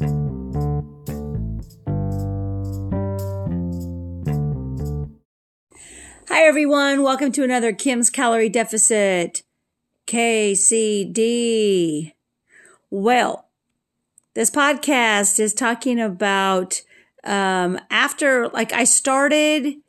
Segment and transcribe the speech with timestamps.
[0.00, 0.06] Hi,
[6.30, 7.02] everyone.
[7.02, 9.42] Welcome to another Kim's Calorie Deficit
[10.06, 12.14] KCD.
[12.88, 13.50] Well,
[14.32, 16.80] this podcast is talking about
[17.22, 19.82] um, after, like, I started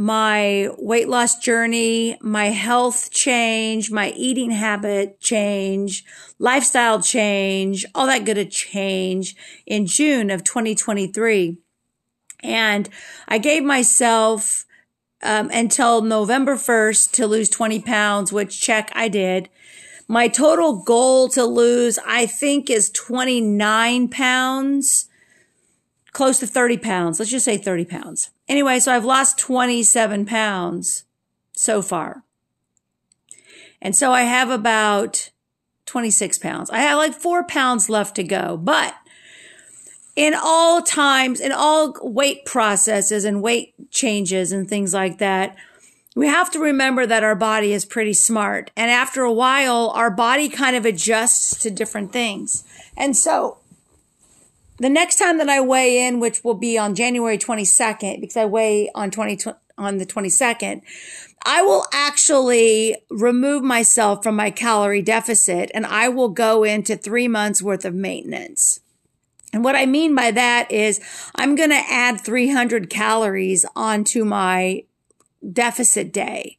[0.00, 6.06] my weight loss journey, my health change, my eating habit change,
[6.38, 9.36] lifestyle change, all that good a change
[9.66, 11.58] in June of 2023.
[12.42, 12.88] And
[13.28, 14.64] I gave myself
[15.22, 19.50] um, until November 1st to lose 20 pounds, which check I did.
[20.08, 25.09] My total goal to lose, I think, is 29 pounds,
[26.12, 27.18] close to 30 pounds.
[27.18, 28.30] Let's just say 30 pounds.
[28.48, 31.04] Anyway, so I've lost 27 pounds
[31.52, 32.24] so far.
[33.82, 35.30] And so I have about
[35.86, 36.70] 26 pounds.
[36.70, 38.94] I have like four pounds left to go, but
[40.16, 45.56] in all times, in all weight processes and weight changes and things like that,
[46.16, 48.70] we have to remember that our body is pretty smart.
[48.76, 52.64] And after a while, our body kind of adjusts to different things.
[52.96, 53.58] And so
[54.80, 58.46] the next time that I weigh in, which will be on January 22nd, because I
[58.46, 60.80] weigh on 20, on the 22nd,
[61.44, 67.28] I will actually remove myself from my calorie deficit and I will go into three
[67.28, 68.80] months worth of maintenance.
[69.52, 71.00] And what I mean by that is
[71.34, 74.84] I'm going to add 300 calories onto my
[75.52, 76.58] deficit day.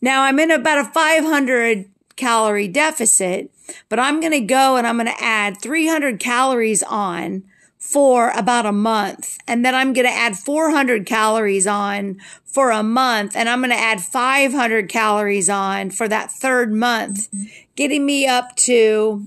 [0.00, 3.50] Now I'm in about a 500 calorie deficit,
[3.88, 7.44] but I'm going to go and I'm going to add 300 calories on
[7.78, 9.38] for about a month.
[9.46, 13.36] And then I'm going to add 400 calories on for a month.
[13.36, 17.28] And I'm going to add 500 calories on for that third month,
[17.76, 19.26] getting me up to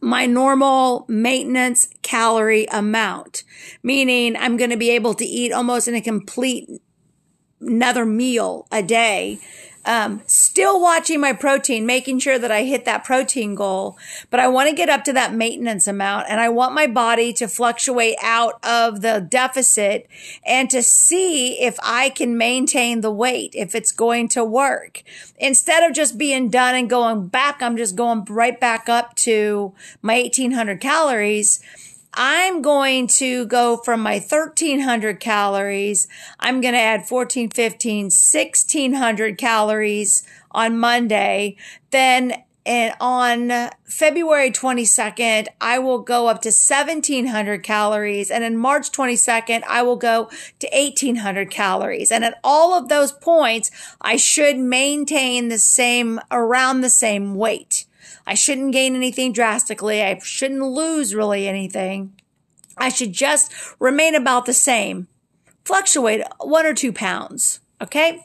[0.00, 3.42] my normal maintenance calorie amount,
[3.82, 6.68] meaning I'm going to be able to eat almost in a complete
[7.60, 9.40] another meal a day
[9.86, 10.22] um,
[10.54, 13.98] still watching my protein, making sure that I hit that protein goal,
[14.30, 17.32] but I want to get up to that maintenance amount and I want my body
[17.32, 20.06] to fluctuate out of the deficit
[20.46, 25.02] and to see if I can maintain the weight, if it's going to work.
[25.38, 29.72] Instead of just being done and going back, I'm just going right back up to
[30.02, 31.60] my 1800 calories
[32.16, 36.06] I'm going to go from my 1300 calories.
[36.38, 40.22] I'm going to add 14, 15, 1600 calories
[40.54, 41.56] on Monday.
[41.90, 48.30] Then and on February 22nd, I will go up to 1700 calories.
[48.30, 52.10] And in March 22nd, I will go to 1800 calories.
[52.10, 53.70] And at all of those points,
[54.00, 57.84] I should maintain the same, around the same weight.
[58.26, 60.02] I shouldn't gain anything drastically.
[60.02, 62.14] I shouldn't lose really anything.
[62.78, 65.08] I should just remain about the same,
[65.64, 67.60] fluctuate one or two pounds.
[67.80, 68.24] Okay.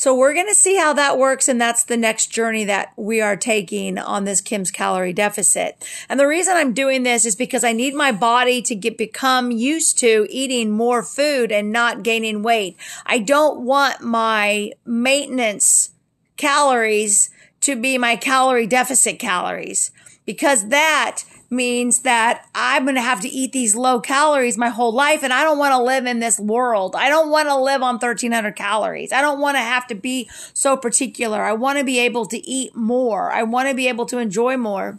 [0.00, 1.46] So we're going to see how that works.
[1.46, 5.76] And that's the next journey that we are taking on this Kim's calorie deficit.
[6.08, 9.50] And the reason I'm doing this is because I need my body to get, become
[9.50, 12.78] used to eating more food and not gaining weight.
[13.04, 15.90] I don't want my maintenance
[16.38, 17.28] calories
[17.60, 19.90] to be my calorie deficit calories
[20.24, 24.92] because that means that I'm going to have to eat these low calories my whole
[24.92, 25.22] life.
[25.22, 26.94] And I don't want to live in this world.
[26.96, 29.12] I don't want to live on 1300 calories.
[29.12, 31.42] I don't want to have to be so particular.
[31.42, 33.32] I want to be able to eat more.
[33.32, 34.98] I want to be able to enjoy more.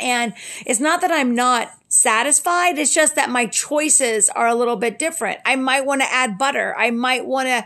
[0.00, 0.34] And
[0.66, 2.78] it's not that I'm not satisfied.
[2.78, 5.40] It's just that my choices are a little bit different.
[5.44, 6.74] I might want to add butter.
[6.76, 7.64] I might want to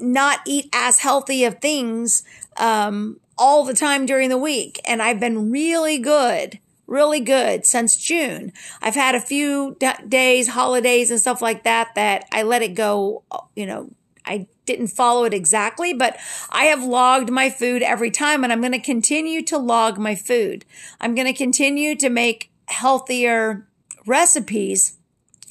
[0.00, 2.24] not eat as healthy of things,
[2.56, 4.80] um, all the time during the week.
[4.86, 6.58] And I've been really good,
[6.92, 8.52] really good since June.
[8.82, 12.74] I've had a few d- days, holidays and stuff like that, that I let it
[12.74, 13.24] go,
[13.56, 13.90] you know,
[14.26, 16.16] I didn't follow it exactly, but
[16.50, 20.14] I have logged my food every time and I'm going to continue to log my
[20.14, 20.64] food.
[21.00, 23.66] I'm going to continue to make healthier
[24.06, 24.98] recipes.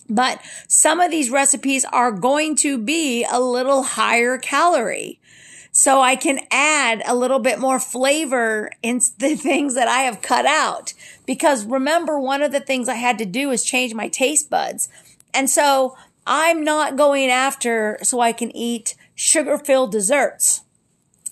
[0.07, 5.20] But some of these recipes are going to be a little higher calorie
[5.71, 10.21] so I can add a little bit more flavor in the things that I have
[10.21, 10.93] cut out.
[11.25, 14.89] Because remember, one of the things I had to do is change my taste buds.
[15.33, 15.95] And so
[16.27, 20.61] I'm not going after so I can eat sugar filled desserts.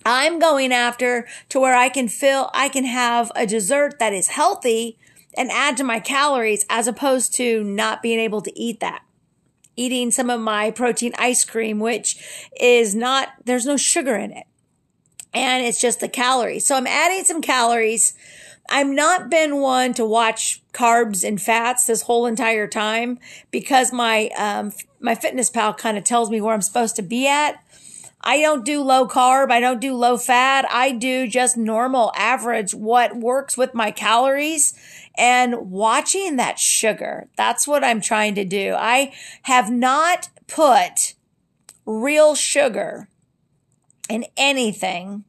[0.06, 4.30] I'm going after to where I can fill, I can have a dessert that is
[4.30, 4.98] healthy
[5.36, 9.04] and add to my calories as opposed to not being able to eat that
[9.80, 12.18] eating some of my protein ice cream, which
[12.60, 14.46] is not, there's no sugar in it.
[15.34, 16.66] And it's just the calories.
[16.66, 18.14] So I'm adding some calories
[18.70, 23.20] I'm not been one to watch carbs and fats this whole entire time
[23.52, 27.28] because my um, my fitness pal kind of tells me where I'm supposed to be
[27.28, 27.64] at.
[28.22, 29.50] I don't do low carb.
[29.50, 30.66] I don't do low fat.
[30.70, 34.74] I do just normal average, what works with my calories
[35.20, 37.28] and watching that sugar.
[37.36, 38.74] That's what I'm trying to do.
[38.74, 39.14] I
[39.44, 41.14] have not put
[41.86, 43.10] real sugar
[44.10, 45.26] in anything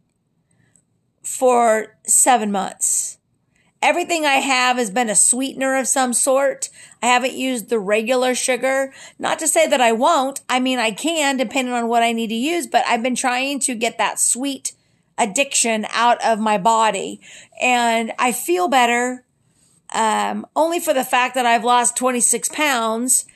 [1.22, 3.18] for seven months.
[3.82, 6.68] Everything I have has been a sweetener of some sort.
[7.02, 8.92] I haven't used the regular sugar.
[9.18, 10.42] Not to say that I won't.
[10.48, 13.58] I mean, I can depending on what I need to use, but I've been trying
[13.60, 14.74] to get that sweet
[15.18, 17.20] addiction out of my body
[17.60, 19.24] and I feel better.
[19.92, 23.26] Um, only for the fact that I've lost 26 pounds.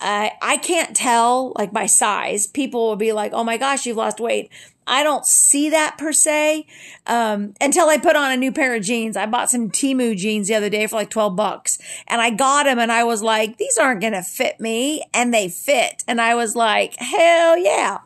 [0.00, 2.46] Uh, I can't tell like my size.
[2.46, 4.50] People will be like, Oh my gosh, you've lost weight.
[4.86, 6.66] I don't see that per se
[7.06, 9.16] um, until I put on a new pair of jeans.
[9.16, 11.78] I bought some Temu jeans the other day for like 12 bucks
[12.08, 15.04] and I got them and I was like, these aren't going to fit me.
[15.14, 16.02] And they fit.
[16.08, 17.98] And I was like, hell yeah.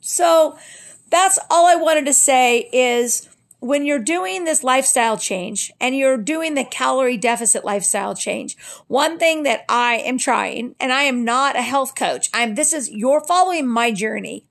[0.00, 0.56] So
[1.10, 3.28] that's all I wanted to say is
[3.66, 9.18] when you're doing this lifestyle change and you're doing the calorie deficit lifestyle change, one
[9.18, 12.30] thing that I am trying, and I am not a health coach.
[12.32, 14.46] I'm, this is, you're following my journey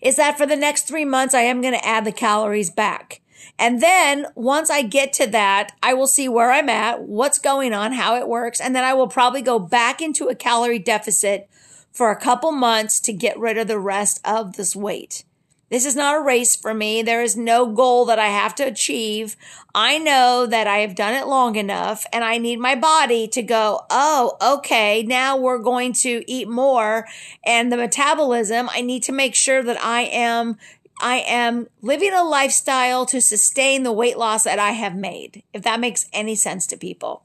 [0.00, 3.20] is that for the next three months, I am going to add the calories back.
[3.58, 7.74] And then once I get to that, I will see where I'm at, what's going
[7.74, 8.60] on, how it works.
[8.60, 11.50] And then I will probably go back into a calorie deficit
[11.92, 15.24] for a couple months to get rid of the rest of this weight.
[15.70, 17.02] This is not a race for me.
[17.02, 19.36] There is no goal that I have to achieve.
[19.74, 23.42] I know that I have done it long enough and I need my body to
[23.42, 25.02] go, Oh, okay.
[25.02, 27.06] Now we're going to eat more
[27.44, 28.70] and the metabolism.
[28.72, 30.56] I need to make sure that I am
[31.00, 35.62] I am living a lifestyle to sustain the weight loss that I have made, if
[35.62, 37.22] that makes any sense to people.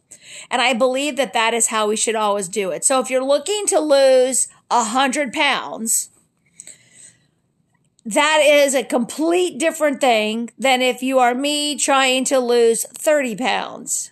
[0.52, 2.86] And I believe that that is how we should always do it.
[2.86, 6.12] So if you're looking to lose a hundred pounds,
[8.06, 13.36] that is a complete different thing than if you are me trying to lose 30
[13.36, 14.12] pounds.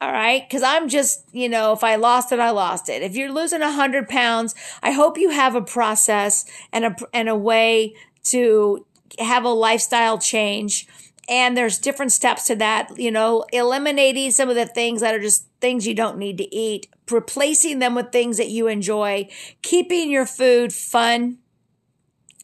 [0.00, 0.48] All right.
[0.50, 3.02] Cause I'm just, you know, if I lost it, I lost it.
[3.02, 7.30] If you're losing a hundred pounds, I hope you have a process and a, and
[7.30, 8.84] a way to
[9.18, 10.86] have a lifestyle change.
[11.28, 15.20] And there's different steps to that, you know, eliminating some of the things that are
[15.20, 19.28] just things you don't need to eat, replacing them with things that you enjoy,
[19.62, 21.38] keeping your food fun,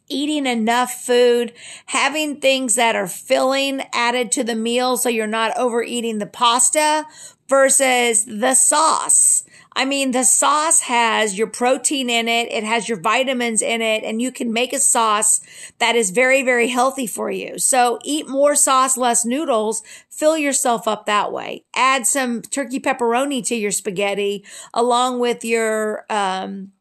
[0.09, 1.53] eating enough food,
[1.87, 7.07] having things that are filling added to the meal so you're not overeating the pasta
[7.49, 9.45] versus the sauce.
[9.75, 12.51] I mean, the sauce has your protein in it.
[12.53, 15.41] It has your vitamins in it and you can make a sauce
[15.79, 17.59] that is very, very healthy for you.
[17.59, 19.83] So eat more sauce, less noodles.
[20.11, 21.65] Fill yourself up that way.
[21.75, 24.45] Add some turkey pepperoni to your spaghetti
[24.75, 26.73] along with your, um,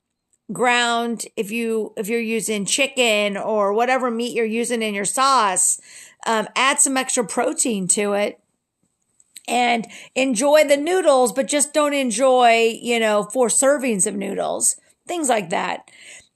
[0.53, 5.79] ground if you if you're using chicken or whatever meat you're using in your sauce
[6.25, 8.39] um, add some extra protein to it
[9.47, 14.75] and enjoy the noodles but just don't enjoy you know four servings of noodles
[15.07, 15.89] things like that.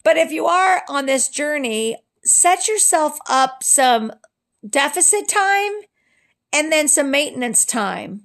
[0.04, 4.12] But if you are on this journey set yourself up some
[4.68, 5.72] deficit time
[6.52, 8.24] and then some maintenance time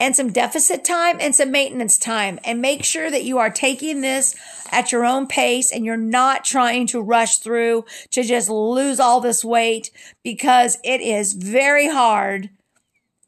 [0.00, 4.00] and some deficit time and some maintenance time and make sure that you are taking
[4.00, 4.34] this
[4.72, 9.20] at your own pace and you're not trying to rush through to just lose all
[9.20, 9.90] this weight
[10.24, 12.48] because it is very hard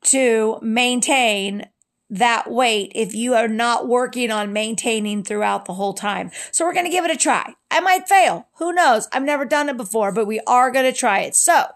[0.02, 1.68] to maintain
[2.08, 6.30] that weight if you are not working on maintaining throughout the whole time.
[6.50, 7.54] So we're going to give it a try.
[7.70, 8.48] I might fail.
[8.58, 9.08] Who knows?
[9.12, 11.34] I've never done it before, but we are going to try it.
[11.34, 11.66] So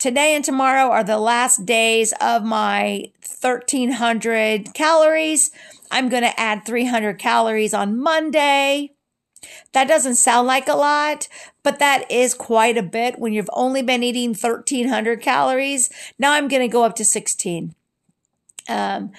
[0.00, 5.50] today and tomorrow are the last days of my 1300 calories.
[5.90, 8.92] I'm going to add 300 calories on Monday.
[9.72, 11.28] That doesn't sound like a lot,
[11.62, 15.90] but that is quite a bit when you've only been eating 1300 calories.
[16.18, 17.74] Now I'm going to go up to 16.
[18.68, 19.12] Um,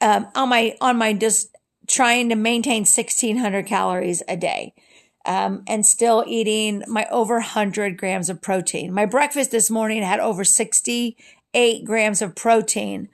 [0.00, 4.74] um, on my, on my just trying to maintain 1600 calories a day
[5.24, 8.92] um, and still eating my over 100 grams of protein.
[8.92, 13.08] My breakfast this morning had over 68 grams of protein.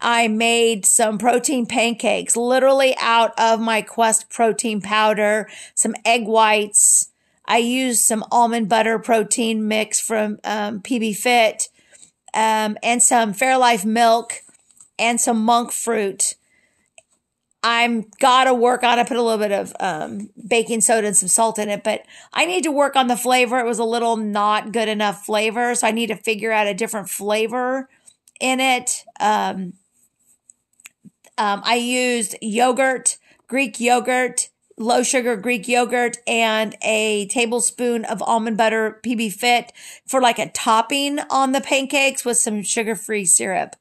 [0.00, 7.08] I made some protein pancakes literally out of my Quest protein powder, some egg whites.
[7.46, 11.68] I used some almond butter protein mix from um, PB Fit
[12.34, 14.42] um, and some Fairlife milk
[14.98, 16.34] and some monk fruit
[17.66, 19.08] I'm gotta work on it.
[19.08, 22.02] Put a little bit of um, baking soda and some salt in it, but
[22.34, 23.58] I need to work on the flavor.
[23.58, 26.74] It was a little not good enough flavor, so I need to figure out a
[26.74, 27.88] different flavor
[28.38, 29.06] in it.
[29.18, 29.72] Um,
[31.38, 33.16] um, I used yogurt,
[33.48, 39.72] Greek yogurt, low sugar Greek yogurt, and a tablespoon of almond butter PB Fit
[40.06, 43.74] for like a topping on the pancakes with some sugar free syrup.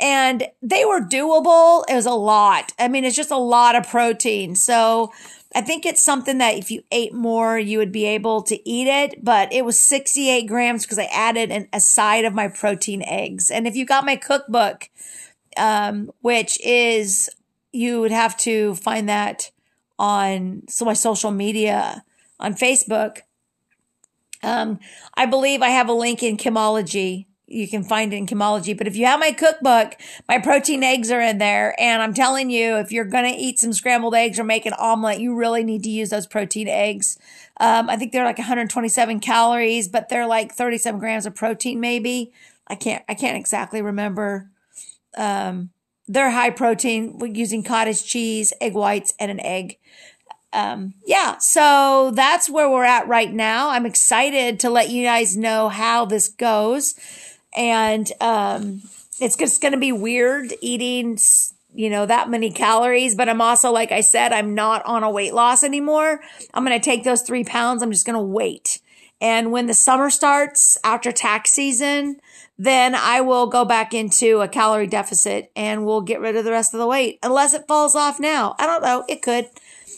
[0.00, 1.84] And they were doable.
[1.88, 2.72] It was a lot.
[2.78, 4.54] I mean, it's just a lot of protein.
[4.54, 5.12] So
[5.54, 8.86] I think it's something that if you ate more, you would be able to eat
[8.86, 9.24] it.
[9.24, 13.50] But it was 68 grams because I added an, a side of my protein eggs.
[13.50, 14.88] And if you got my cookbook,
[15.56, 17.28] um, which is
[17.72, 19.50] you would have to find that
[19.98, 22.04] on so my social media
[22.38, 23.18] on Facebook.
[24.42, 24.78] Um,
[25.14, 27.26] I believe I have a link in Kimology.
[27.48, 28.76] You can find it in Kimology.
[28.76, 29.96] But if you have my cookbook,
[30.28, 31.74] my protein eggs are in there.
[31.80, 34.74] And I'm telling you, if you're going to eat some scrambled eggs or make an
[34.74, 37.18] omelet, you really need to use those protein eggs.
[37.58, 42.32] Um, I think they're like 127 calories, but they're like 37 grams of protein, maybe.
[42.66, 44.50] I can't, I can't exactly remember.
[45.16, 45.70] Um,
[46.06, 49.78] they're high protein using cottage cheese, egg whites, and an egg.
[50.52, 53.70] Um, yeah, so that's where we're at right now.
[53.70, 56.94] I'm excited to let you guys know how this goes.
[57.58, 58.82] And um,
[59.20, 61.18] it's just going to be weird eating,
[61.74, 63.14] you know, that many calories.
[63.14, 66.20] But I'm also, like I said, I'm not on a weight loss anymore.
[66.54, 67.82] I'm going to take those three pounds.
[67.82, 68.80] I'm just going to wait.
[69.20, 72.20] And when the summer starts after tax season,
[72.56, 76.52] then I will go back into a calorie deficit and we'll get rid of the
[76.52, 78.54] rest of the weight unless it falls off now.
[78.58, 79.04] I don't know.
[79.08, 79.48] It could.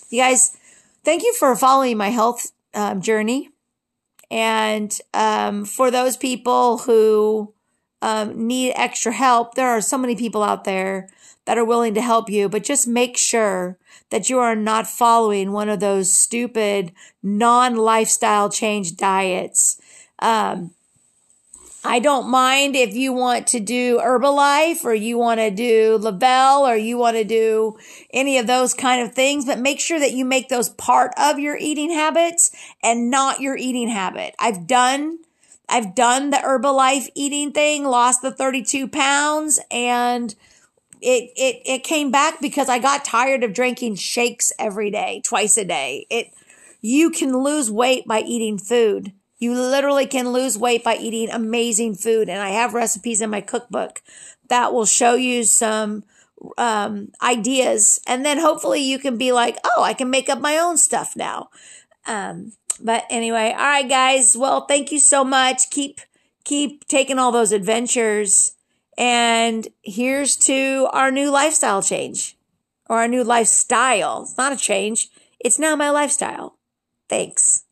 [0.08, 0.56] You guys,
[1.04, 3.49] thank you for following my health um, journey.
[4.30, 7.52] And um, for those people who
[8.02, 11.08] um, need extra help, there are so many people out there
[11.44, 13.76] that are willing to help you, but just make sure
[14.10, 19.80] that you are not following one of those stupid non lifestyle change diets.
[20.20, 20.72] Um,
[21.82, 26.66] I don't mind if you want to do Herbalife or you want to do Le-Vel
[26.66, 27.78] or you want to do
[28.12, 31.38] any of those kind of things, but make sure that you make those part of
[31.38, 32.50] your eating habits
[32.82, 34.34] and not your eating habit.
[34.38, 35.20] I've done,
[35.70, 40.34] I've done the Herbalife eating thing, lost the 32 pounds and
[41.00, 45.56] it, it, it came back because I got tired of drinking shakes every day, twice
[45.56, 46.06] a day.
[46.10, 46.34] It,
[46.82, 51.94] you can lose weight by eating food you literally can lose weight by eating amazing
[51.94, 52.28] food.
[52.28, 54.02] And I have recipes in my cookbook
[54.48, 56.04] that will show you some
[56.58, 58.00] um, ideas.
[58.06, 61.16] And then hopefully you can be like, oh, I can make up my own stuff
[61.16, 61.48] now.
[62.06, 64.36] Um, but anyway, all right, guys.
[64.36, 65.70] Well, thank you so much.
[65.70, 66.00] Keep,
[66.44, 68.52] keep taking all those adventures.
[68.98, 72.36] And here's to our new lifestyle change
[72.90, 74.22] or our new lifestyle.
[74.22, 75.08] It's not a change.
[75.38, 76.58] It's now my lifestyle.
[77.08, 77.64] Thanks.